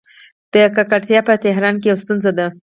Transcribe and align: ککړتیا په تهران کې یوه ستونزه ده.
ککړتیا 0.75 1.19
په 1.27 1.33
تهران 1.43 1.75
کې 1.81 1.87
یوه 1.89 2.01
ستونزه 2.03 2.31
ده. 2.37 2.47